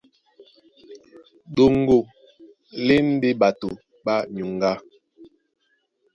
[1.55, 1.97] Ɗoŋgo
[2.85, 3.69] lá e ndé ɓato
[4.05, 4.71] ɓá nyuŋgá.